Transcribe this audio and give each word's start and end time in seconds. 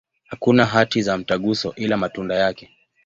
Hakuna 0.25 0.65
hati 0.65 1.01
za 1.01 1.17
mtaguso, 1.17 1.73
ila 1.75 1.97
matunda 1.97 2.35
yake. 2.35 2.69